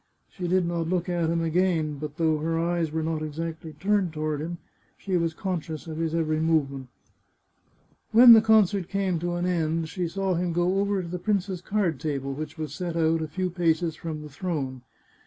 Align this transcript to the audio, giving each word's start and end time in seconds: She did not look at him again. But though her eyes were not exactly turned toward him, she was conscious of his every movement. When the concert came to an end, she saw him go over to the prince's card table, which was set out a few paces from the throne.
She 0.31 0.47
did 0.47 0.65
not 0.65 0.89
look 0.89 1.07
at 1.09 1.29
him 1.29 1.41
again. 1.43 1.99
But 1.99 2.17
though 2.17 2.39
her 2.39 2.57
eyes 2.57 2.91
were 2.91 3.03
not 3.03 3.21
exactly 3.21 3.73
turned 3.73 4.13
toward 4.13 4.39
him, 4.41 4.57
she 4.97 5.15
was 5.15 5.35
conscious 5.35 5.85
of 5.85 5.97
his 5.99 6.15
every 6.15 6.39
movement. 6.39 6.87
When 8.11 8.33
the 8.33 8.41
concert 8.41 8.89
came 8.89 9.19
to 9.19 9.35
an 9.35 9.45
end, 9.45 9.89
she 9.89 10.07
saw 10.07 10.33
him 10.33 10.53
go 10.53 10.79
over 10.79 11.03
to 11.03 11.07
the 11.07 11.19
prince's 11.19 11.61
card 11.61 11.99
table, 11.99 12.33
which 12.33 12.57
was 12.57 12.73
set 12.73 12.95
out 12.97 13.21
a 13.21 13.27
few 13.27 13.51
paces 13.51 13.95
from 13.95 14.23
the 14.23 14.29
throne. 14.29 14.81